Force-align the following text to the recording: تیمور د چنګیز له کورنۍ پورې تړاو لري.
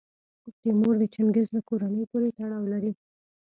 تیمور 0.61 0.93
د 0.99 1.03
چنګیز 1.13 1.47
له 1.55 1.61
کورنۍ 1.69 2.03
پورې 2.11 2.29
تړاو 2.37 2.63
لري. 2.73 2.91